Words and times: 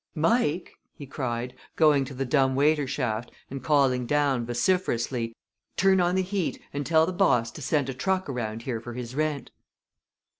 "Mike!" 0.15 0.73
he 0.95 1.05
cried, 1.05 1.53
going 1.75 2.03
to 2.05 2.15
the 2.15 2.25
dumbwaiter 2.25 2.87
shaft, 2.87 3.29
and 3.51 3.63
calling 3.63 4.07
down, 4.07 4.43
vociferously, 4.47 5.35
"turn 5.77 6.01
on 6.01 6.15
the 6.15 6.23
heat, 6.23 6.59
and 6.73 6.87
tell 6.87 7.05
the 7.05 7.13
boss 7.13 7.51
to 7.51 7.61
send 7.61 7.87
a 7.87 7.93
truck 7.93 8.27
around 8.27 8.63
here 8.63 8.81
for 8.81 8.95
his 8.95 9.13
rent." 9.13 9.51